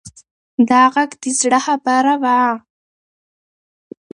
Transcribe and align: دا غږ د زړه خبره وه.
دا 0.69 0.81
غږ 0.93 1.11
د 1.21 1.23
زړه 1.39 1.59
خبره 1.65 2.13
وه. 2.21 2.39